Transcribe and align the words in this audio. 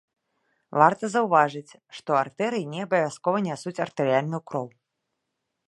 Варта 0.81 1.09
заўважыць, 1.15 1.77
што 1.97 2.17
артэрыі 2.23 2.67
не 2.73 2.79
абавязкова 2.87 3.37
нясуць 3.49 3.77
артэрыяльную 3.87 4.41
кроў. 4.53 4.67